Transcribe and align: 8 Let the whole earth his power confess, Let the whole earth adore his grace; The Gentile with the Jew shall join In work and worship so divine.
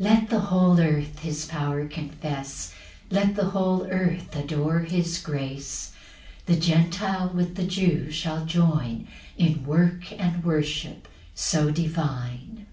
8 0.00 0.02
Let 0.02 0.30
the 0.30 0.40
whole 0.40 0.80
earth 0.80 1.18
his 1.18 1.44
power 1.44 1.86
confess, 1.86 2.72
Let 3.10 3.34
the 3.36 3.50
whole 3.50 3.86
earth 3.88 4.34
adore 4.34 4.78
his 4.78 5.18
grace; 5.18 5.92
The 6.46 6.56
Gentile 6.56 7.28
with 7.28 7.56
the 7.56 7.66
Jew 7.66 8.10
shall 8.10 8.46
join 8.46 9.08
In 9.36 9.66
work 9.66 10.10
and 10.12 10.42
worship 10.42 11.06
so 11.34 11.70
divine. 11.70 12.64